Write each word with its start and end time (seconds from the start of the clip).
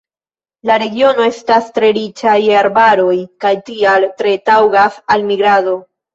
La 0.69 0.77
regiono 0.83 1.27
estas 1.31 1.67
tre 1.75 1.91
riĉa 1.97 2.33
je 2.45 2.57
arbaroj 2.63 3.15
kaj 3.47 3.53
tial 3.69 4.09
tre 4.23 4.35
taŭgas 4.51 4.99
al 5.19 5.29
migrado. 5.31 5.79